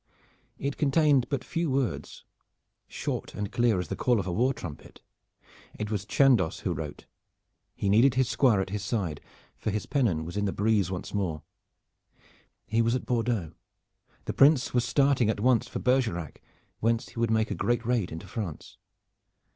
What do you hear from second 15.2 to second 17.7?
at once for Bergerac, whence he would make a